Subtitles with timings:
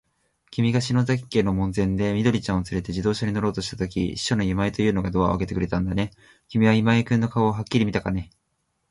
[0.49, 6.09] きみが篠崎家の門前で、緑ちゃんをつれて自動車に乗ろうとしたとき、秘書の今井というのがドアをあけてくれたんだね。
[6.49, 8.31] きみは今井君の顔をはっきり見たのかね。